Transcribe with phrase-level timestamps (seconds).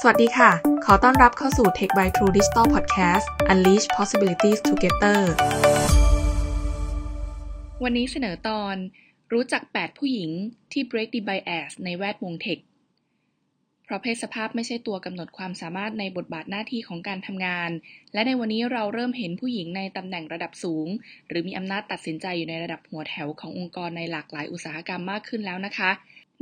[0.00, 0.50] สวัสดีค่ะ
[0.84, 5.20] ขอต้อนรับเข้าสู่ Tech by True Digital Podcast Unleash Possibilities Together
[7.82, 8.76] วันนี้เสนอตอน
[9.32, 10.30] รู้จัก 8 ผู้หญิง
[10.72, 12.58] ที่ break the bias ในแวดวงเทค
[13.84, 17.70] เพราะเพศสภาพไม่ใช่ตัวกำหนดความสามารถในบทบาทหน้าที่ของการทำงาน
[18.14, 20.88] และในวันนี้เราเริ่มเห็นผู้หญิงในตำแหน่งระดับสูง
[21.28, 25.92] หรือมีอำนาจตัดสินใจอยู่ในระดับหัวแถวขององค์กรในหลากหลายอุตสาหกรรมมากขึ้นแล้วนะคะ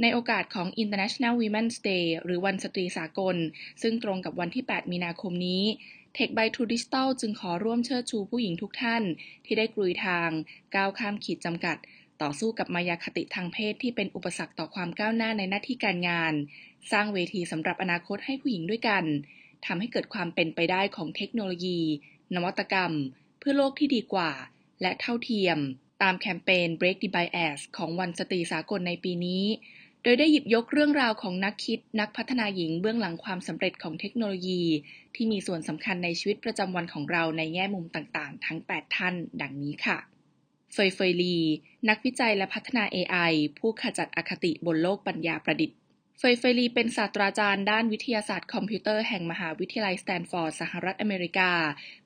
[0.02, 3.36] ในโอกาสของ International Women's Day หรือวันสตรีสากล
[3.82, 5.64] ซึ่งตรงกับวันที่ 8 มีนาคมนี้
[6.16, 9.02] Tech by True Digital จึงขอร่วมเชิดชูผู้หญิงทุกท่าน
[9.44, 10.28] ที่ได้กลุยทาง
[10.74, 11.76] ก้าวข้ามขีดจำกัด
[12.22, 16.34] ต่อสู้กับมายาคติทางเพศที่เป็นอุปสรรคต่อความก้าวหน้าในหน้าที่การงาน
[16.92, 19.04] สร้างเวทีสำหรับอนาคตให้ผู้หญิงด้วยกัน
[19.66, 21.80] ทำให้เกิดความเป็นไปได้ของเทคโนโลยี
[22.34, 22.92] นวัตกรรม
[23.38, 24.30] เพื่อโลกที่ดีกว่า
[24.82, 25.58] และเท่าเทียม
[26.02, 29.44] ตามแคมเปญ Break the Bias ของวันสตรีสากลในปีนี้
[30.06, 34.62] โดยได้หยิบยกเรื่องราวของนักคิดนักพัฒนาหญิงเบื้องหลังความสำเร็จของเทคโนโลยี
[35.14, 39.98] ที่มีส่วนสำคัญในชีวิตประจำวันของเราในแง่มุมต่างๆ ทั้ง 8 ท่าน ดังนี้ค่ะ
[40.72, 41.36] เฟยเฟยลี
[41.88, 45.76] นักวิจัยและพัฒนา AI ผู้ขจัดอคติบนโลกปัญญาประดิษฐ์
[46.18, 51.50] เฟยเฟยลีเป็นศาสตราจารย์ด้านวิทยาศาสตร์คอมพิวเตอร์แห่งมหาวิทยาลัยสแตนฟอร์ดสหรัฐอเมริกา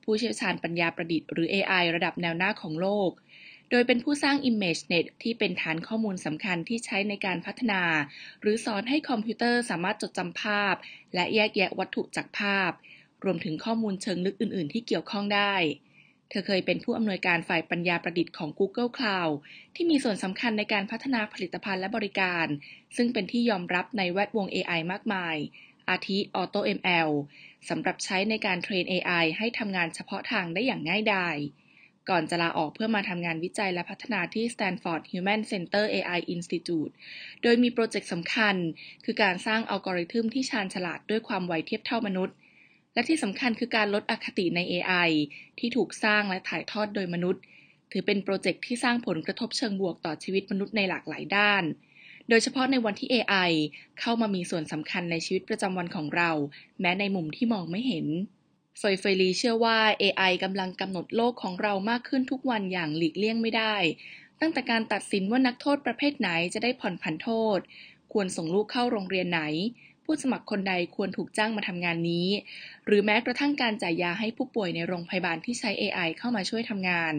[0.03, 3.11] ผู้เชี่ยวชาญปัญญาประดิษฐ์หรือ AI ระดับแนวหน้าของโลก
[3.69, 7.83] โดยเป็นผู้สร้าง ImageNet ที่เป็นฐานข้อมูลสำคัญที่ใช้ในการพัฒนา
[8.41, 10.75] หรือสอนให้คอมพิวเตอร์สามารถจดจำภาพ
[11.13, 12.71] และแยกแยะวัตถุจากภาพ
[13.23, 15.55] รวมถึงข้อมูลเชิงลึกอื่น ๆ ที่เกี่ยวข้องได้
[16.29, 19.33] เธอเคยเป็นผู้อำนวยการฝ่ายปัญญาประดิษฐ์ของ Google Cloud
[19.75, 22.47] ที่มีส่วนสำคัญในการพัฒนาผลิตภัณฑ์และบริการ
[22.95, 25.35] ซึ่งเป็นที่ยอมรับในแวดวง AI มากมาย
[25.89, 27.09] อาทิ AutoML
[27.69, 31.37] สำหรับใช้ในการเทรน AI ให้ทำงานเฉพาะทางได้อย่างง่ายดาย
[32.09, 36.91] ก่อนจะลาออกเพื่อมาทำงานวิจัยและพัฒนาที่ Stanford Human-Centered AI Institute
[37.43, 38.55] โดยมีโปรเจกต์สำคัญ
[39.05, 42.35] คือการสร้างอัลกอริทึมที่ชาญฉลาดด้วยความไวเทียบเท่ามนุษย์
[42.93, 45.09] และที่สำคัญคือการลดอคติใน AI
[45.59, 47.41] ที่ถูกสร้างและถ่ายทอดโดยมนุษย์
[47.91, 51.63] ถือเป็นโปรเจกต์ที่สร้างผลกระทบเชิงบวกต่อชีวิตมนุษย์ในหลากหลายด้าน
[52.29, 53.51] โดยเฉพาะในวันที่ AI
[53.99, 56.31] เข้ามามีส่วนสำคัญในชีวิตประจำวันของเรา
[56.79, 58.07] แม้ในมุมที่มองไม่เห็น
[58.81, 63.75] เฟยเฟยลีเชื่อว่า AI กำลังกำหนดโลกของเรามากขึ้นทุกวันอย่างหลีกเลี่ยงไม่ได้
[64.39, 67.59] ตั้งแต่การตัดสินว่านักโทษประเภทไหนจะได้ผ่อนผันโทษ
[68.13, 69.41] ควรส่งลูกเข้าโรงเรียนไหน
[70.05, 72.27] ผู้สมัครคนใดควรถูกจ้างมาทำงานนี้
[72.85, 77.13] หรือแม้กระทั่งการจ่ายยาให้ผู้ป่วยในโรงพยาบาลที่ใช้ AI เข้ามาช่วยทำงาน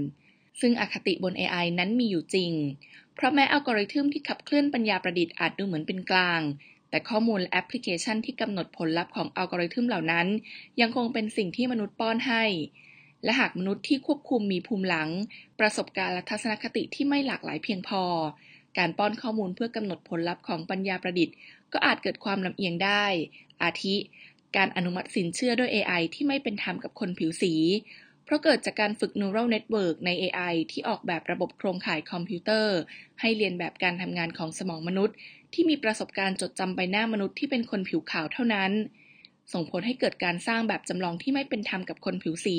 [0.61, 2.53] ซึ่งอคติบน AI นั้นมีอยู่จริง
[3.15, 6.41] เพราะแม้อัลกอริทึมที่ขับเคลื่อนปัญญาประดิษฐ์อาจดูเหมือนเป็นกลาง
[6.91, 10.27] แต่ข้อมูลแอปพลิเคชันที่กำหนดผลลัพธ์ของอัลกอริทึมเหล่านั้น
[10.81, 12.45] ยังคงเป็นสิ่งที่มนุษย์ป้อนให้
[13.25, 15.09] และหากมนุษย์ที่ควบคุมมีภูมิหลัง
[15.61, 18.03] ประสบการณ์และทัศนคติที่ไม่หลากหลายเพียงพอ
[18.79, 21.35] การป้อนข้อมูลเพื่อกำหนดผลลัพธ์ของปัญญาประดิษฐ์
[21.73, 23.05] ก็อาจเกิดความลำเอียงได้
[23.63, 23.95] อาทิ
[24.57, 27.55] การอนุมัติสินเชื่อด้วย AI ที่ไม่เป็นธรรมกับคนผิวสี
[28.25, 32.77] เพราะเกิดจากการฝึก neural network ใน AI ที่ออกแบบระบบโครงข่ายคอมพิวเตอร์
[33.21, 35.17] ให้เรียนแบบการทำงานของสมองมนุษย์
[35.53, 38.73] ที่มีประสบการณ์จดจำใบหน้ามนุษย์ที่เป็นคนผิวขาวเท่านั้น
[39.53, 42.59] ส่งผลให้เกิดการสร้างแบบจำลองที่ไม่เป็นธรรมกับคนผิวสี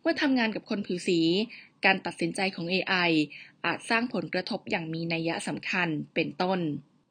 [0.00, 1.20] เมื่อทำงานกับคนผิวสี
[1.84, 3.10] การตัดสินใจของ AI
[3.64, 6.60] อาจสร้างผลกระทบอย่างมีนัยสำคัญเป็นต้น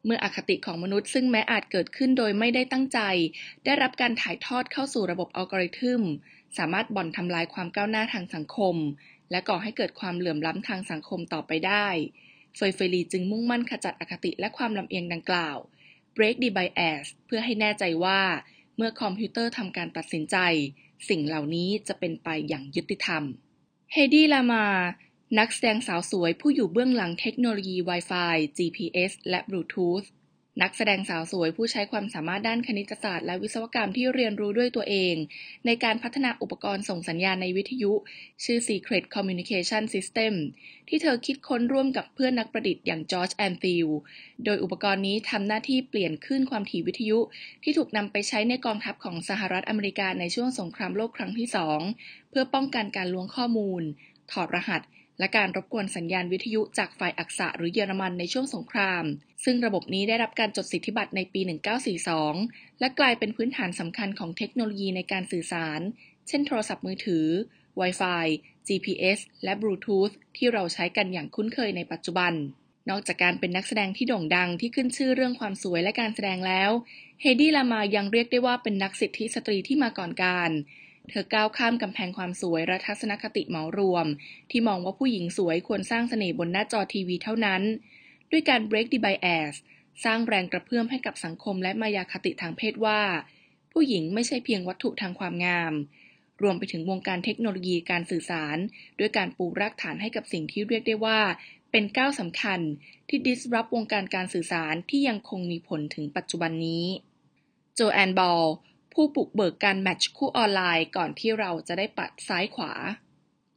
[0.05, 2.99] เมื่ออคติของมนุษย์ซึ่งแม้อาจเกิดขึ้นโดยไม่ได้ตั้งใจ
[3.65, 6.01] ได้รับการถ่ายทอดเข้าสู่ระบบอัลกอริทึม
[6.57, 8.75] สามารถบ่อนทำลายความก้าวหน้าทางสังคม
[9.31, 11.87] และก่อให้เกิดความเหลื่อมล้ำทางสังคมต่อไปได้
[12.55, 15.57] เฟยเฟย์ ลีจึงมุ่งมั่นขจัดอคติและความลำเอียงดังกล่าว
[16.15, 18.21] break the bias เพื่อให้แน่ใจว่า
[18.75, 20.37] เมื่อคอมพิวเตอร์ทำการตัดสินใจ
[21.09, 23.23] สิ่งเหล่านี้จะเป็นไปอย่างยุติธรรม
[23.91, 24.65] เฮดี้ลามาร์
[25.39, 30.07] นักแสดงสาวสวยผู้อยู่เบื้องหลังเทคโนโลยี Wi-Fi GPS และ Bluetooth
[30.61, 35.15] นักแสดงสาวสวยผู้ใช้ความสามารถด้านคณิตศาสตร์และวิศวกรรมที่เรียนรู้ด้วยตัวเอง
[35.65, 37.91] ในการพัฒนาอุปกรณ์ส่งสัญญาณในวิทยุ
[38.43, 40.33] ชื่อ Secret Communication System
[40.89, 43.87] ที่เธอคิดค้นร่วมกับเพื่อนนักประดิษฐ์อย่างจอร์จแอนไทล์
[44.45, 47.19] โดยอุปกรณ์นี้ทำหน้าที่เปลี่ยนคลื่นความถี่วิทยุ
[47.63, 51.79] ที่ถูกนำไปใช้ในกองทัพของสหรัฐอเมริกาในช่วงสงครามโลกครั้งที่สอง
[52.29, 53.83] เพื่อป้องกันการล้วงข้อมูล
[54.31, 54.81] ถอดรหัส
[55.19, 59.03] และการรบกวนสัญญาณวิทยุจากฝ่ายอักษะหรือเยอรมันในช่วงสงคราม
[59.45, 61.41] ซึ่งระบบนี้ได้รับการจดสิทธิบัตรในปี
[62.11, 65.79] 1942 และกลายเป็นพื้นฐานสำคัญของเทคโนโลยีในการสื่อสาร
[66.27, 67.25] เช่นโทรศัพท์มือถือ
[67.79, 68.25] Wi-Fi
[68.67, 72.33] GPS และ Bluetooth ที่เราใช้กันอย่างคุ้นเคยในปัจจุบัน
[72.89, 76.71] นอกจากการเป็นนักแสดงที่โด่งดังที่ขึ้นชื่อเรื่องความสวยและการแสดงแล้ว
[77.21, 80.51] เฮดี้ลามายังเรียกได้ว่าเป็นนักสิทธิสตรีที่มาก่อนการ
[81.09, 84.07] เธอก้าวข้ามกำแพงความสวยและทัศนคติเหมารวม
[84.51, 87.61] ที่มองว่าผู้หญิงสวยควรสร้างเสน่ห์บนหน้าจอทีวีเท่านั้น
[88.31, 89.55] ด้วยการ break the bias
[90.03, 93.01] สร้างแรงกระเพื่อมให้กับสังคมและมายาคติทางเพศว่า
[93.71, 95.73] ผู้หญิงไม่ใช่เพียงวัตถุทางความงาม
[96.43, 98.57] รวมไปถึงวงการเทคโนโลยีการสื่อสาร
[98.99, 101.19] ด้วยการปูรากฐานให้กับสิ่งที่เรียกได้ว่า
[101.71, 102.59] เป็นก้าวสำคัญ
[103.09, 106.85] ที่ disrupt วงการการสื่อสารที่ยังคงมีผลถึงปัจจุบันนี้
[107.75, 108.43] โจแอนบอล
[108.95, 112.71] ผู้ปลุกเบิกการแมทช์คู่ออนไลน์ก่อนที่เราจะได้ปัดซ้ายขวา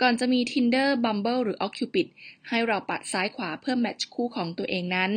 [0.00, 2.06] ก่อนจะมี Tinder Bumble หรือ Occupid
[2.48, 5.10] ให้เราปัดซ้ายขวาเพื่อแมทช์คู่ของตัวเองนั้น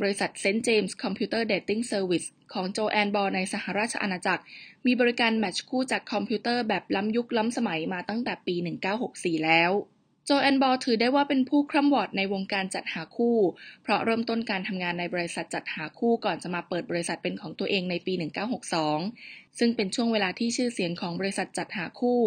[0.00, 0.60] บริษัท St.
[0.68, 4.42] James Computer Dating Service ของโจแอนบอลในสหราชอาณาจักร
[4.86, 8.54] มีบริการแมทช์คู่จากคอมพิวเตอร์แบบล้ำยุคล้ำสมัยมาตั้งแต่ปี
[9.00, 9.72] 1964 แล้ว
[10.26, 13.36] โจแอนบอลถือได้ว่าเป็นผู้คร่ำวอดในวงการจัดหาคู่
[13.82, 18.12] เพราะเริ่มต้นการทำงานในบริษัทจัดหาคู่ก่อนจะมาเปิดบริษัทเป็นของตัวเองในปี
[18.86, 22.20] 1962 ซึ่งเป็นช่วงเวลาที่ชื่อเสียงของบริษัทจัดหาคู่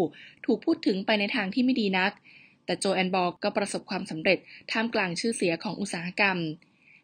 [0.46, 2.12] ถูกพูดถึงไปในทางที่ไม่ดีนัก
[2.66, 4.38] แต่โจแอนบอลก็ประสบความสำเร็จ
[4.72, 6.38] ท่ามกลางชื่อเสียงของอุตสาหกรรม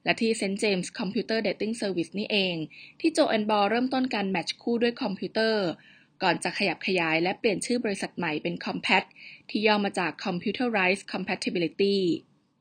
[0.04, 0.58] และที่ St.
[0.58, 2.56] James Computer Dating Service นี่เอง
[3.00, 5.68] ที่โจแอนบอลเริ่มต้นการ match คู่ด้วยคอมพิวเตอร์
[6.24, 9.04] ก่อนจะขยับขยายและเปลี่ยนชื่อบริษัทใหม่เป็น Com-Pat
[9.50, 11.98] ที่ย่อมาจาก Computerized Compatibility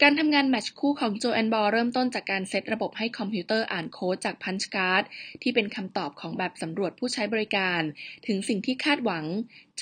[0.03, 5.05] การทำงาน match คู่ของโจแอนบอลเริ่มต้นจากการเซตระบบให้คอมพิวเตอร์อ่านโค้ดจาก punch card
[5.43, 7.83] ที่เป็นคำตอบของแบบสำรวจผู้ใช้บริการ
[8.27, 9.25] ถึงสิ่งที่คาดหวัง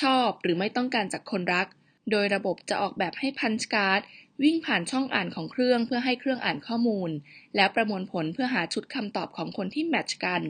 [0.00, 1.66] ชอบหรือไม่ต้องการจากคนรัก
[2.10, 4.00] โดยระบบจะออกแบบให้ punch card
[4.42, 7.10] วิ่งผ่านช่องอ่านของเครื่องเพื่อให้เครื่องอ่านข้อมูล
[7.56, 10.42] แล้วประมวลผลเพื่อหาชุดคำตอบของคนที่ match กัน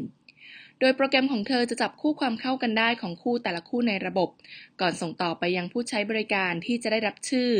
[0.80, 4.28] โดยโปรแกรมของเธอจะจับคู่ความเข้ากันได้ของคู่แต่ละคู่ในระบบ
[4.80, 7.50] ก่อนส่งต่อไปยังผู้ใช้บริการที่จะได้รับชื่อ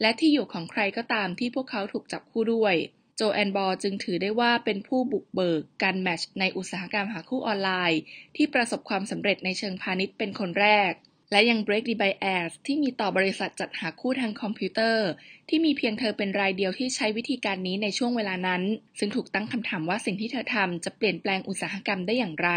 [0.00, 2.74] และที่อยู่ของใครก็ตามที่พวกเขาถูกจับคู่ด้วย
[3.16, 8.00] โจแอนบอลจึงถือได้ว่าเป็นผู้บุกเบิกการ match ในอุตสาหกรรมหาคู่ออนไลน์
[8.36, 10.92] ที่ประสบความสำเร็จในเชิงพาณิชย์เป็นคนแรก
[11.30, 15.08] และยัง break the bias ที่มีต่อบริษัทจัดหาคู่ทางคอมพิวเตอร์
[15.48, 18.62] ที่มีเพียงเธอเป็นรายเดียวที่ใช้วิธีการนี้ในช่วงเวลานั้น
[18.98, 22.50] ซึ่งถูกตั้งคำถามว่าสิ่งที่เธอทำจะเปลี่ยนแปลงอุตสาหกรรมได้อย่างไร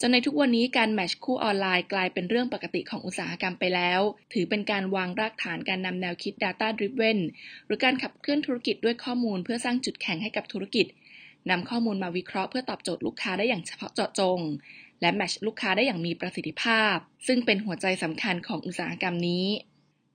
[0.00, 4.00] จนในทุกวันนี้การแมชคู่ออนไลน์กลายเป็นเรื่องปกติของอุตสาหกรรมไปแล้ว
[4.32, 7.18] ถือเป็นการวางรากฐานการนำแนวคิด Data Driven
[7.66, 10.86] หรือการขับเคลื่อนธุรกิจด้วยข้อมูลเพื่อสร้างจุดแข็งให้กับธุรกิจ
[11.50, 14.38] นำข้อมูลมาวิเคราะห์เพื่อตอบโจทย์ลูกค้าได้อย่างเฉพาะเจาะจง
[15.02, 16.96] และ match ลูกค้าได้อย่างมีประสิทธิภาพ
[17.26, 19.46] ซึ่งเป็นหัวใจสำคัญของอุตสาหกรรมนี้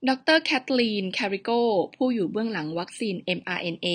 [0.08, 1.50] ดรแคทลีนคาริโก
[1.96, 3.88] ผู้อยู่เบื้องหลังวัคซีน mRNA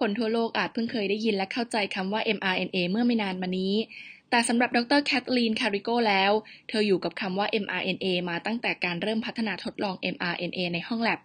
[0.00, 3.74] คนทั่วโลกอาจเพิ่งเคยได้ยินและเข้าใจคำว่า mRNA เมื่อไม่นานมานี้
[4.30, 6.32] แต่สำหรับดรแคทลีนคาริโกแล้ว
[6.68, 11.20] เธออยู่กับคำว่า mRNA มาตั้งแต่การเริ่มพัฒนาทดลอง mRNA ในห้องแล็บ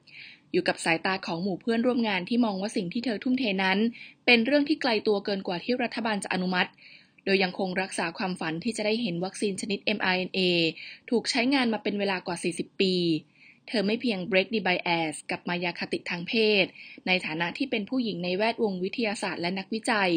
[0.51, 3.77] อยู่กับสายตาของหมู่เพื่อนร่วมงานที่มองว่าสิ่งที่เธอทุ่มเทนั้น
[4.25, 6.69] เป็นเรื่องที่ไกลตัวเกินกว่าที่รัฐบาลจะอนุมัติ
[7.27, 10.39] โดยยังคงรักษาความฝันที่จะได้เห็นวัคซีนชนิด mRNA
[11.09, 12.95] ถูกใช้งานมาเป็นเวลากว่า 40 ปี
[13.67, 16.33] เธอไม่เพียง break the bias กับมายาคติทางเพ
[16.63, 16.65] ศ
[17.07, 20.11] ในฐานะที่เป็นผู้หญิงในแวดวงวิทยาศาสตร์และนักวิจัย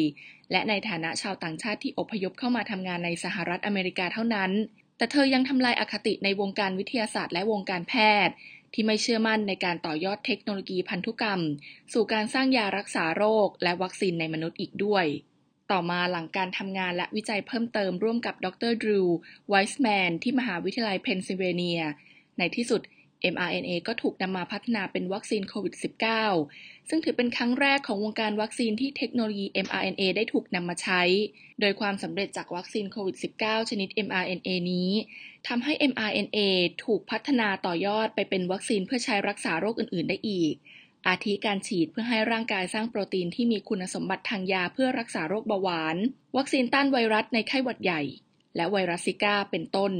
[0.51, 4.51] และในฐานะชาวต่างชาติที่อพยพเข้ามาทำงานในสหรัฐอเมริกาเท่านั้น
[4.97, 7.93] แต่เธอยังทำลายอคติในวงการวิทยาศาสตร์และวงการแพ
[8.27, 8.35] ทย์
[8.73, 11.39] ที่ไม่เชื่อมั่นในการต่อยอดเทคโนโลยีพันธุกรรม
[11.93, 15.07] สู่การสร้างยารักษาโรคและวัคซีนในมนุษย์อีกด้วย
[15.71, 19.01] ต่อมาหลังการทำงานและวิจัยเพิ่มเติมร่วมกับดรดรู
[19.49, 21.81] ไวส์แมนที่มหาวิทยาลัยเพนซิลเวเนีย
[22.37, 22.81] ในที่สุด
[23.33, 25.75] mRNA ก็ถูกนำมาพัฒนาเป็นวัคซีนโควิด
[26.31, 31.01] -19 ซึ่งถือเป็นครั้งแรกของวงการวัคซีนที่เทคโนโลยี mRNA ได้ถูกนำมาใช้
[31.61, 34.91] โดยความสำเร็จจากวัคซีนโควิด -19 ชนิด mRNA นี้
[35.47, 36.39] ทำให้ mRNA
[36.85, 40.53] ถูกพัฒนาต่อยอดไปเป็นวัคซีนเพื่อใช้รักษาโรคอื่น ๆ ได้อีก
[41.07, 45.97] อาทิการฉีดเพื่อให้ร่างกายสร้างโปรตีนที่มีคุณสมบัติทางยาเพื่อรักษาโรคเบาหวาน
[46.37, 48.01] วัคซีนต้านไวรัสในไข้หวัดใหญ่
[48.55, 49.93] และไวรัสซิก้าเป็นต้น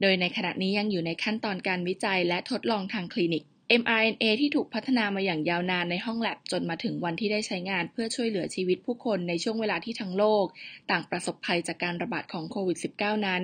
[0.00, 3.44] โดยในขณะนี้ยังอยู่ในขั้นตอนการวิจัยและทดลองทางคลินิก
[3.80, 10.46] mRNA ที่ถูกพัฒนามาอย่างยาวนานในห้องแลบจนมาถึงวันที่ได้ใช้งานเพื่อช่วยเหลือชีวิตผู้คนในช่วงเวลาที่ทั้งโลก
[10.90, 13.42] ต่างประสบภัยจากการระบาดของโควิด -19 นั้น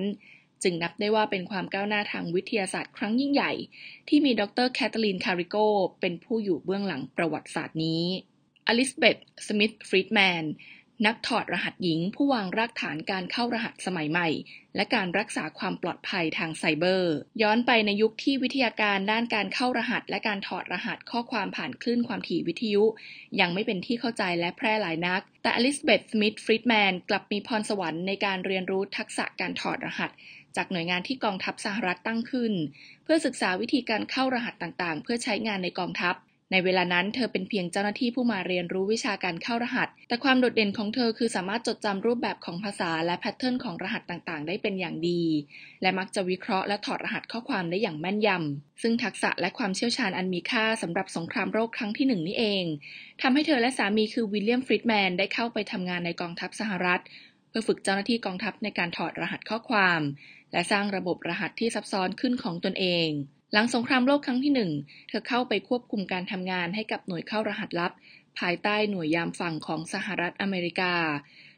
[0.63, 3.51] จึงนับได้ว่าเป็นความก้าวหน้าทางวิทยาศาสตร์ครั้งยิ่งใหญ่
[4.07, 5.55] ที่มีดรแคทเธอรีนคาริโก
[6.01, 8.03] เป็นผู้อยู่เบื้องหลังประวัติศาสตร์นี้
[8.67, 10.45] อลิซาเบธสมิธฟรีดแมน
[11.07, 14.27] นักถอดรหัสหญิงผู้วางรากฐานการเข้ารหัสสมัยใหม่
[14.75, 22.83] และการรักษาความปลอดภัยทางไซเบอร์ ย้อนไปในยุคที่วิทยาการด้านการเข้ารหัส และการถอดรหัสข้อความผ่านคลื่นความถี่วิทยุ
[23.39, 30.11] ยังไม่เป็นที่เข้าใจและแพร่หลายนัก แต่อลิซาเบธสมิธฟรีดแมนกลับมีพรสวรรค์ในการเรียนรู้ทักษะการถอดรหัส
[30.57, 32.53] จากหน่วยงานที่กองทัพสหรัฐตั้งขึ้น
[33.03, 36.15] เพื่อศึกษาวิธีการเข้ารหัสต่างๆ เพื่อใช้งานในกองทัพ
[36.53, 45.21] ในเวลานั้นเธอเป็นเพียงเจ้าหน้าที่ผู้มาเรียนรู้วิชาการเข้ารหัส แต่ความโดดเด่นของเธอคือสามารถจดจำรูปแบบของภาษาและแพทเทิร์นของรหัสต่างๆ ได้เป็นอย่างดี
[45.81, 52.65] และมักจะวิเคราะห์และถอดรหัสข้อความได้อย่างแม่นยำซึ่งทักษะและความเชี่ยวชาญอันมีค่าสำหรับสงครามโรคครั้งที่หนึ่งนี่เอง
[53.21, 57.01] ทำให้เธอและสามีคือวิลเลียมฟริดแมนได้เข้าไปทำงานในกองทัพสหรัฐ
[57.49, 60.01] เพื่อฝึกเจ้าหน้าที่กองทัพในการถอดรหัสข้อความ
[60.51, 63.09] และสร้างระบบรหัสที่ซับซ้อนขึ้นของตนเอง
[63.53, 64.71] หลังสงครามโลกครั้งที่หนึ่ง
[65.09, 67.91] เธอเข้าไปควบคุมการทำงานให้กับหน่วยเข้ารหัสลับ
[68.39, 70.93] ภายใต้หน่วยยามฝั่งของสหรัฐอเมริกา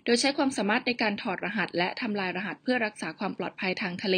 [0.03, 4.17] โดยใช้ความสามารถในการถอดรหัสและทำลายรหัสเพื่อรักษาความปลอดภัยทางทะเล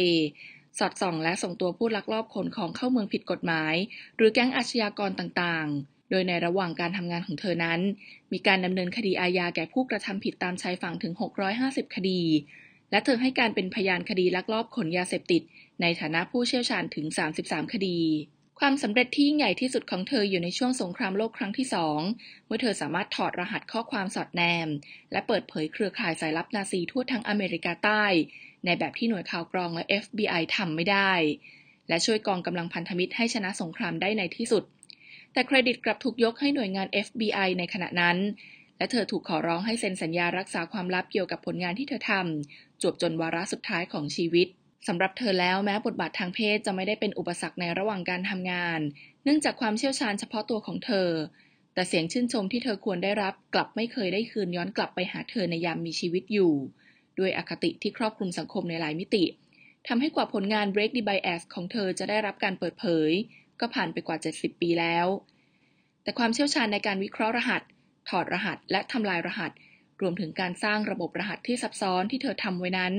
[0.78, 3.74] สอดส่องและส่งตัวผู้ลักลอบขนของเข้าเมืองผิดกฎหมาย
[4.16, 7.80] หรือแก๊งอาชญากรต่างๆโดยในระหว่างการทำงานของเธอนั้น
[8.32, 11.12] มีการดำเนินคดีอาญาแก่ผู้กระทำผิดตามชายฝั่งถึง
[11.54, 12.20] 650 คดี
[12.90, 15.42] และเธอให้การเป็นพยานคดีลักลอบขนยาเสพติด
[15.82, 17.06] ในฐานะผู้เชี่ยวชาญถึง
[17.40, 17.98] 33 คดี
[18.60, 22.00] ความสำเร็จที่ยิ่งใหญ่ที่สุดของเธออยู่ในช่วงสงครามโลกครั้งที่สอง
[22.46, 24.68] เมื่อเธอสามารถถอดรหัสข้อความสอดแนม
[25.12, 28.04] และเปิดเผยเครือข่ายสายลับนาซีทั่วทั้งอเมริกาใต้
[28.64, 31.12] ในแบบที่หน่วยข่าวกรองและ FBI ทำไม่ได้
[31.88, 34.64] และช่วยกองกำลังพันธมิตรให้ชนะสงครามได้ในที่สุด
[35.32, 38.16] แต่เครดิตกลับถูกยกให้หน่วยงาน FBI ในขณะนั้น
[38.78, 44.48] และเธอถูกขอร้องให้เซ็นสัญญารักษาความลับเกี่ยวกับผลงานที่เธอทำจวบจนวาระสุดท้ายของชีวิต
[44.88, 48.80] สำหรับเธอแล้วแม้บทบาททางเพศจะไม่ได้เป็นอุปสรรคในระหว่างการทำงาน
[49.24, 51.10] เนื่องจากความเชี่ยวชาญเฉพาะตัวของเธอ
[51.74, 56.52] แต่เสียงชื่นชมที่เธอควรได้รับกลับไม่เคยได้คืนย้อนกลับไปหาเธอในยามมีชีวิตอยู่
[57.18, 59.24] ด้วยอคติที่ครอบคลุมสังคมในหลายมิติ
[59.88, 63.10] ทำให้กว่าผลงาน Break the Bias ของเธอจะได้รับการเปิดเผย
[63.60, 65.06] ก็ผ่านไปกว่า 70 ปีแล้ว
[66.02, 67.62] แต่ความเชี่ยวชาญในการวิเคราะห์รหัส
[68.08, 69.52] ถอดรหัส และทำลายรหัส
[70.00, 72.94] รวมถึงการสร้างระบบรหัสที่ซับซ้อนที่เธอทำไว้นั้น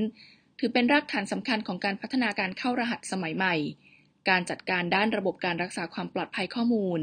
[0.58, 3.54] ถือเป็นรากฐานสำคัญของการพัฒนาการเข้ารหัสสมัยใหม่
[4.28, 7.00] การจัดการด้านระบบการรักษาความปลอดภัยข้อมูล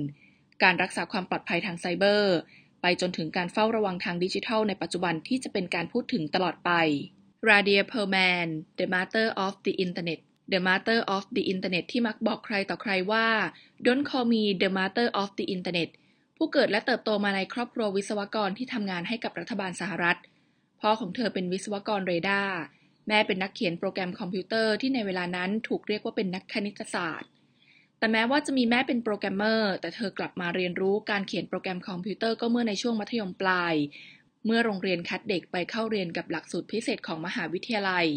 [0.64, 2.38] การรักษาความปลอดภัยทางไซเบอร์
[2.82, 6.72] ไปจนถึงการเฝ้าระวังทางดิจิทัลในปัจจุบันที่จะเป็นการพูดถึงตลอดไป
[7.48, 8.48] Radia Perlman
[8.80, 10.20] The Mother of the Internet
[10.54, 13.28] The Mother of the Internet ที่มักบอกใครต่อใครว่า
[13.86, 15.90] Don't call me the Mother of the Internet
[16.38, 20.18] ผู้เกิดและเติบโตมาในครอบครัววิศวกรที่ทำงานให้กับรัฐบาลสหรัฐ
[20.82, 22.58] พ่อของเธอเป็นวิศวกรเรดาร์
[23.08, 27.30] แม่เป็นนักเขียนโปรแกรมคอมพิวเตอร์ที่ในเวลานั้นถูกเรียกว่าเป็นนักคณิตศาสตร์
[28.00, 33.76] แต่แม้ว่าจะมีแม่เป็นโปรแกรมเมอร์ แต่เธอกลับมาเรียนรู้การเขียนโปรแกรมคอมพิวเตอร์ก็เมื่อในช่วงมัธยมปลาย
[34.46, 38.08] เมื่อโรงเรียนคัดเด็กไปเข้าเรียนกับหลักสูตรพิเศษของมหาวิทยาลัย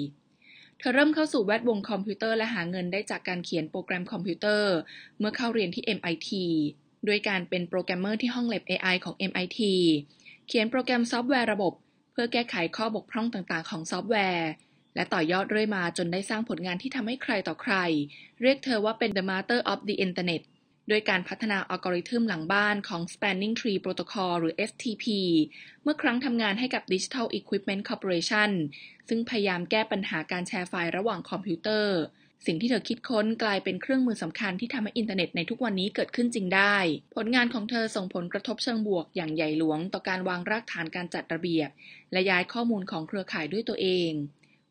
[0.79, 4.75] เธอเริ่มเข้าสู่แวดวงคอมพิวเตอร์และหาเงินได้จากการเขียนโปรแกรมคอมพิวเตอร์
[5.19, 6.31] เมื่อเข้าเรียนที่ MIT
[7.09, 9.61] ด้วยการเป็นโปรแกรมเมอร์ที่ห้องแล็บ AI ของ MIT
[10.47, 11.73] เขียนโปรแกรมซอฟต์แวร์ระบบ
[12.13, 14.49] เพื่อแก้ไขข้อบกพร่องต่างๆ ของซอฟต์แวร์
[14.95, 17.75] และต่อยอดเรื่อยมาจนได้สร้างผลงานที่ทำให้ใครต่อใคร
[18.43, 20.43] เรียกเธอว่าเป็น the mother of the internet
[20.89, 25.05] โดยการพัฒนาอัลกอริทึมหลังบ้านของ Spanning Tree Protocol หรือ STP
[25.83, 28.51] เมื่อครั้งทำงานให้กับ Digital Equipment Corporation
[29.09, 31.99] ซึ่งพยายามแก้ปัญหาการแชร์ไฟล์ระหว่างคอมพิวเตอร์
[32.45, 36.76] สิ่งที่เธอคิดค้นกลายเป็นเครื่องมือสำคัญที่ทำให้อินเทอร์เน็ตในทุกวันนี้เกิดขึ้นจริงได้
[37.14, 41.71] ผลงานของเธอส่งผลกระทบเชิงบวกอย่างใหญ่หลวง ต่อการวางรากฐานการจัดระเบียบ
[42.12, 44.11] และย้ายข้อมูลของเครือข่ายด้วยตัวเอง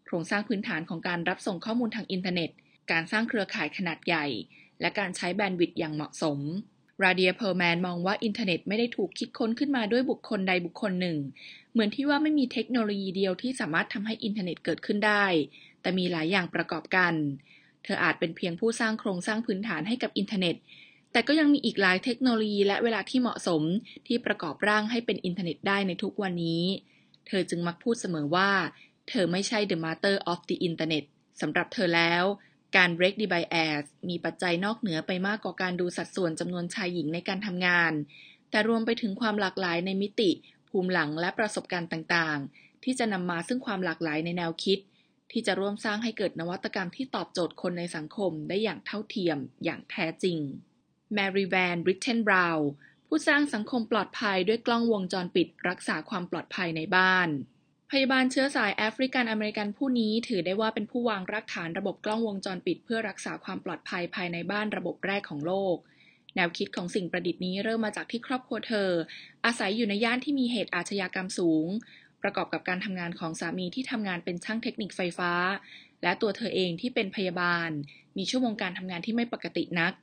[0.06, 2.50] โครงสร้างพื้นฐานของการรับส่งข้อมูลทางอินเทอร์เน็ต
[2.92, 4.26] การสร้างเครือข่ายขนาดใหญ่
[4.82, 6.40] และการใช้ bandwidth อย่างเหมาะสม
[7.04, 11.18] ราเดียเพอร์แมนมองว่าอินเทอร์เน็ตไม่ได้ถูกคิดค้นขึ้นมาด้วยบุคคลใดบุคคลหนึ่ง
[11.72, 15.26] เหมือนที่ว่าไม่มีเทคโนโลยีเดียวที่สามารถทำให้อินเทอร์เน็ตเกิดขึ้นได้
[15.82, 17.14] แต่มีหลายอย่างประกอบกัน
[17.86, 20.56] เธออาจเป็นเพียงผู้สร้างโครงสร้างพื้นฐานให้กับอินเทอร์เน็ต
[21.12, 23.62] แต่ก็ยังมีอีกหลายเทคโนโลยีและเวลาที่เหมาะสม
[24.08, 26.64] ที่ประกอบร่างให้เป็นอินเทอร์เน็ตได้ในทุกวันนี้
[27.28, 28.52] เธอจึงมักพูดเสมอว่า
[29.10, 31.06] เธอไม่ใช่ the mother of the internet
[31.42, 32.24] สำหรับเธอแล้ว
[32.78, 37.94] การ break the bias มีปัจจัยนอกเหนือไปมากกว่าการดูสัดส่วนจำนวนชายหญิงในการทำงาน
[38.50, 40.32] แต่รวมไปถึงความหลากหลายในมิติ
[40.70, 44.80] ภูมิหลังและประสบการณ์ต่างๆ ที่จะนำมาซึ่งความหลากหลายในแนวคิด
[45.32, 50.40] ที่จะร่วมสร้างให้เกิดนวัตกรรมที่ตอบโจทย์คนในสังคมได้อย่างเท่าเทียมอย่างแท้จริง
[51.18, 52.64] Mary Van Britten Brown
[53.08, 57.30] ผู้สร้างสังคมปลอดภัยด้วยกล้องวงจรปิดรักษาความปลอดภัยในบ้าน
[57.92, 65.76] พยาบาลเชื้อสายแอฟริกันอเมริกันผู้นี้ถือได้ว่าเป็นผู้วางรากฐานระบบกล้องวงจรปิด เพื่อรักษาความปลอดภัยภายในบ้านระบบแรกของโลก
[66.36, 68.90] แนวคิดของสิ่งประดิษฐ์นี้เริ่มมาจากที่ครอบครัวเธอ
[69.46, 71.68] อาศัยอยู่ในย่านที่มีเหตุอาชญากรรมสูง
[72.26, 75.32] ประกอบกับการทำงานของสามีที่ทำงานเป็นช่างเทคนิคไฟฟ้า
[76.04, 77.70] และตัวเธอเองที่เป็นพยาบาล
[78.18, 79.94] มีชั่วโมงการทำงานที่ไม่ปกตินัก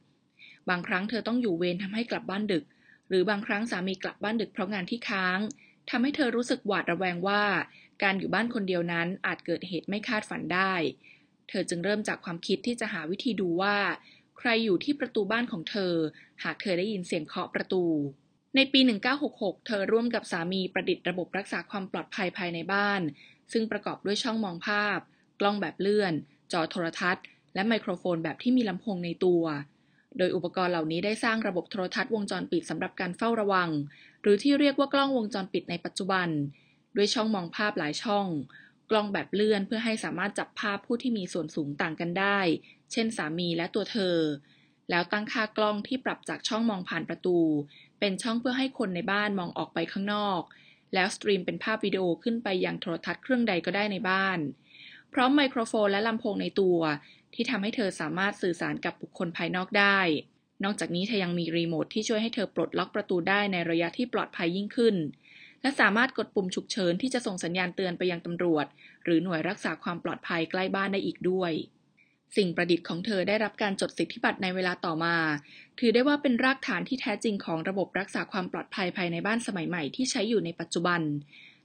[0.68, 2.64] บางครั้งเธอต้องอยู่เวรทำให้กลับบ้านดึก
[3.08, 5.38] หรือบางครั้งสามีกลับบ้านดึกเพราะงานที่ค้าง
[5.90, 7.42] ทำให้เธอรู้สึกหวาดระแวงว่า
[8.02, 10.74] การอยู่บ้านคนเดียวนั้นอาจเกิดเหตุไม่คาดฝันได้
[11.48, 13.76] เธอจึงเริ่มจากความคิดที่จะหาวิธีดูว่า
[14.38, 15.94] ใครอยู่ที่ประตูบ้านของเธอ
[16.44, 17.84] หากเธอได้ยินเสียงเคาะประตู
[18.56, 18.80] ในปี
[19.22, 23.00] 1966 เธอร่วมกับสามีประดิษฐ์ระบบรักษาความปลอดภัยภายในบ้าน
[23.52, 24.98] ซึ่งประกอบด้วยช่องมองภาพ
[25.40, 26.12] กล้องแบบเลื่อน
[26.52, 29.44] จอโทรทัศน์ และไมโครโฟนแบบที่มีลำโพงในตัว
[30.18, 33.70] โดยอุปกรณ์เหล่านี้ได้สร้างระบบโทรทัศน์วงจรปิดสำหรับการเฝ้าระวัง
[34.22, 36.28] หรือที่เรียกว่ากล้องวงจรปิดในปัจจุบัน
[36.96, 38.26] ด้วยช่องมองภาพหลายช่อง
[38.90, 42.38] กล้องแบบเลื่อนเพื่อให้สามารถจับภาพผู้ที่มีส่วนสูงต่างกันได้
[42.92, 44.16] เช่น สามีและตัวเธอ
[44.90, 47.38] แล้วตั้งค่ากล้องที่ปรับจากช่องมองผ่านประตู
[48.04, 50.40] เป็นช่องเพื่อให้คนในบ้านมองออกไปข้างนอก
[50.94, 54.38] แล้วสตรีมเป็นภาพวิดีโอขึ้นไปยังโทรทัศน์เครื่องใดก็ได้ในบ้าน
[55.12, 56.78] พร้อมไมโครโฟนและลำโพงในตัว
[57.34, 59.98] ที่ทำให้เธอสามารถสื่อสารกับบุคคลภายนอกได้
[60.64, 64.96] นอกจากนี้เธอยังมีรีโมทที่ช่วยให้เธอปลดล็อกประตูได้ในระยะที่ปลอดภัยยิ่งขึ้น
[65.62, 68.66] และสามารถกดปุ่มฉุกเฉินที่จะส่งสัญญาณเตือนไปยังตำรวจ
[69.04, 71.52] หรือหน่วยรักษาความปลอดภัยใกล้บ้านได้อีกด้วย
[72.36, 75.16] สิ่งประดิษฐ์ของเธอได้รับการจดสิทธิบัตรในเวลาต่อมา
[75.78, 81.00] ถือได้ว่าเป็นรากฐานที่แท้จริงของระบบรักษาความปลอดภัยภายในบ้านสมัยใหม่ที่ใช้อยู่ในปัจจุบัน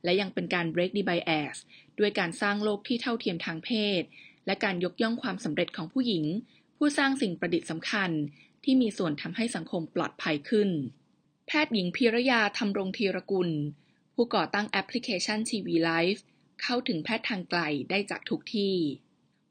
[0.03, 1.57] และยังเป็นการ break the bias
[1.99, 3.69] ด้วยการสร้างโลกที่เท่าเทียมทางเพ
[3.99, 4.01] ศ
[4.45, 6.25] และการยกย่องความสำเร็จของผู้หญิง
[6.77, 8.11] ผู้สร้างสิ่งประดิษฐ์สำคัญ
[8.63, 10.69] ที่มีส่วนทำให้สังคมปลอดภัยขึ้น
[11.47, 13.49] แพทย์หญิงพีรยาทำรงธีรกุล
[14.15, 16.23] ผู้ก่อตั้งแอปพลิเคชันทีวีไลฟ์
[16.61, 18.75] เข้าถึงแพทย์ทางไกลได้จากทุกที่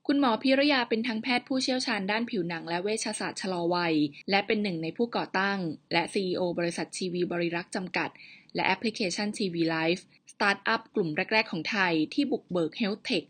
[0.09, 3.95] คุณหมอพิรยาเป็นทั้งแพทย์ผู้เชี่ยวชาญด้านผิวหนังและเวชศาสตร์ชะลอวัย
[4.31, 5.59] และเป็นหนึ่งในผู้ก่อตั้ง
[5.93, 8.11] และ CEO บริษัททีวีบริรักษ์จำกัด
[8.55, 13.25] และแอปพลิเคชัน Chiiwii Live สตาร์ทอัพกลุ่มแรก ๆ ของไทยที่บุกเบิก Health Tech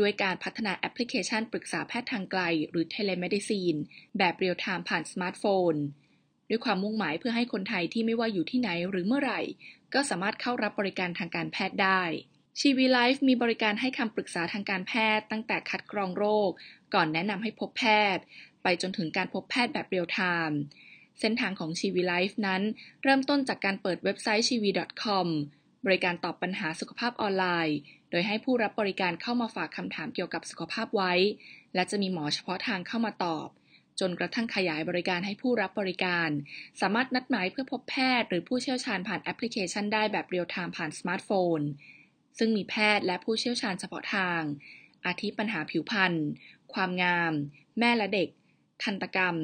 [0.00, 3.78] ด้วยการพัฒนาแอปพลิเคชันปรึกษาแพทย์ทางไกล หรือ Telemedicine
[4.18, 5.74] แบบเรียลไทม์ผ่านสมาร์ทโฟน
[6.48, 9.40] ด้วยความมุ่งหมายเพื่อให้คนไทยที่ไม่ว่าอยู่ที่ไหนหรือเมื่อไหร่
[9.94, 12.02] ก็สามารถเข้ารับบริการทางการแพทย์ได้
[12.62, 16.50] Chiiwii Live มีบริการให้คำปรึกษาทางการแพทย์ตั้งแต่คัดกรองโรค
[16.94, 17.84] ก่อนแนะนำให้พบแพ
[18.16, 18.22] ทย์
[18.62, 20.58] ไปจนถึงการพบแพทย์แบบเรียลไทม์
[21.20, 22.62] เส้นทางของ Chiiwii Live นั้น
[23.02, 24.70] เริ่มต้นจากการเปิดเว็บไซต์ Chiiwii
[25.04, 25.26] .com
[25.86, 27.76] บริการตอบปัญหาสุขภาพออนไลน์
[28.10, 31.12] โดยให้ผู้รับบริการเข้ามาฝากคำถามเกี่ยวกับสุขภาพไว้
[31.74, 33.48] และจะมีหมอเฉพาะทางเข้ามาตอบ
[34.00, 36.30] จนกระทั่งขยายบริการให้ผู้รับบริการ
[36.80, 41.60] สามารถนัดหมายเพื่อพบแพทย์ หรือผู้เชี่ยวชาญผ่านแอปพลิเคชันได้แบบเรียลไทม์ผ่านสมาร์ทโฟน
[42.38, 44.40] ซึ่งมีแพทย์และผู้เชี่ยวชาญเฉพาะทาง
[45.06, 46.14] อาทิปัญหาผิวพรรณ
[46.72, 47.32] ความงาม
[47.78, 48.28] แม่และเด็ก
[48.82, 49.36] ทันตกรรม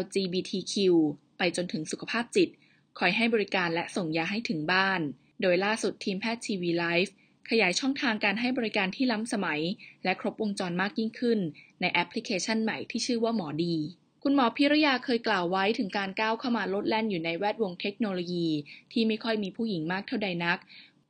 [0.00, 0.74] LGBTQ
[1.38, 2.48] ไปจนถึงสุขภาพจิต
[2.98, 5.00] คอยให้บริการและส่งยาให้ถึงบ้าน
[5.40, 7.14] โดยล่าสุดทีมแพทย์ Chiiwii Live
[7.50, 9.60] ขยายช่องทางการให้บริการที่ล้ำสมัย
[10.04, 11.38] และครบวงจรมากยิ่งขึ้น
[11.80, 13.76] ในแอปพลิเคชันใหม่ที่ชื่อว่าหมอดี
[14.22, 18.48] คุณหมอพิรญาณ์เคยกล่าวไว้ถึงการก้าวเข้ามาโลดแล่นอยู่ในแวดวงเทคโนโลยี
[18.92, 20.58] ที่ไม่ค่อยมีผู้หญิงมากเท่าใดนัก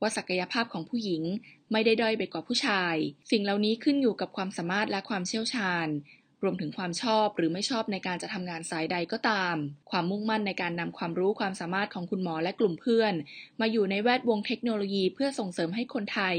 [0.01, 1.23] ว่าศักยภาพของผู้หญิง
[1.71, 2.95] ไม่ได้ด้อยไปกว่าผู้ชาย
[3.31, 5.87] สิ่งเหล่านี้ขึ้นอยู่กับความสามารถและความเชี่ยวชาญ
[6.43, 9.55] รวมถึงความชอบหรือไม่ชอบในการจะทำงานสายใดก็ตาม
[9.91, 13.13] ความมุ่งมั่นในการนำความรู้ความสามารถของคุณหมอและกลุ่มเพื่อน
[13.61, 16.35] มาอยู่ในแวดวงเทคโนโลยีเพื่อส่งเสริมให้คนไทย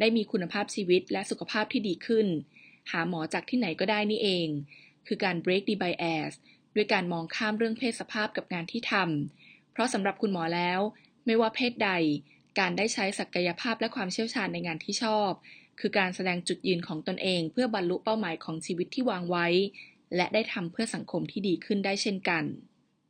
[0.00, 2.26] ได้มีคุณภาพชีวิตและสุขภาพที่ดีขึ้น
[2.90, 4.48] หาหมอจากที่ไหนก็ได้นี่เอง
[5.06, 6.32] คือการ break the bias
[6.74, 10.80] ด้วยการมองข้ามเรื่องเพศสภาพกับงานที่ทำเพราะสำหรับคุณหมอแล้ว
[11.26, 11.90] ไม่ว่าเพศใด
[12.58, 15.30] การได้ใช้ศักยภาพและความเชี่ยวชาญในงานที่ชอบ
[15.80, 19.46] คือการแสดงจุดยืนของตนเองเพื่อบรรลุเป้าหมายของชีวิตที่วางไว้
[20.16, 22.44] และได้ทำเพื่อสังคมที่ดีขึ้นได้เช่นกัน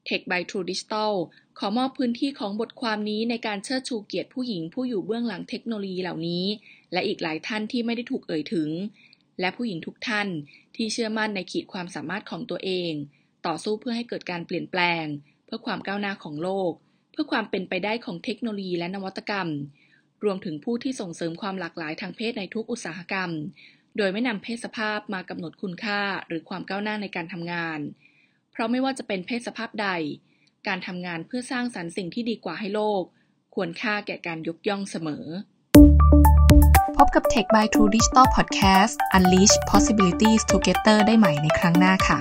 [0.09, 1.13] Tech by True Digital
[1.59, 6.45] ขอมอบพื้นที่ของบทความนี้ในการเชิดชูเกียรติผู้หญิงผู้อยู่เบื้องหลังเทคโนโลยีเหล่านี้
[6.93, 8.71] และอีกหลายท่านที่ไม่ได้ถูกเอ่ยถึง
[9.41, 10.29] และผู้หญิงทุกท่าน
[10.77, 12.93] ที่เชื่อมั่นในขีดความสามารถของตัวเอง
[13.47, 15.05] ต่อสู้เพื่อให้เกิดการเปลี่ยนแปลง
[15.45, 16.73] เพื่อความก้าวหน้าของโลก
[17.15, 19.49] เพื่อความเป็นไปได้ของเทคโนโลยีและนวัตกรรม
[20.25, 23.31] รวมถึงผู้ที่ส่งเสริมความหลากหลายทางเพศในทุกอุตสาหกรรม
[23.97, 27.81] โดยไม่นำเพศสภาพมากำหนดคุณค่าหรือความก้าวหน้าในการทำงาน
[28.53, 29.89] เพราะไม่ว่าจะเป็นเพศสภาพใด
[30.69, 33.03] การทำงานเพื่อสร้างสรรค์สิ่งที่ดีกว่าให้โลก
[33.55, 35.25] ควรค่าแก่การยกย่องเสมอ
[36.97, 42.19] พบกับ Tech by True Digital Podcast Unleash Possibilities Together ได้ใหม่ในครั้งหน้าค่ะ